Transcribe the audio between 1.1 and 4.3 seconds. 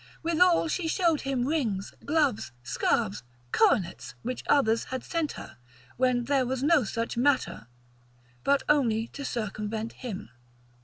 him rings, gloves, scarves, coronets